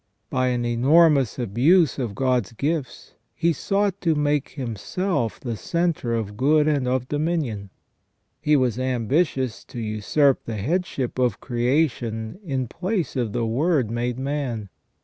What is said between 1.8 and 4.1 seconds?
294 THE FALL OF MAN of God's gifts, he sought